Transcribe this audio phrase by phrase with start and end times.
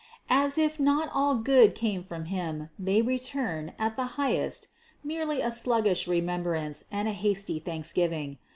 [0.31, 4.67] As if not all good came from Him, they return, at the highest,
[5.03, 8.39] merely a sluggish remembrance and a hasty thanksgiving.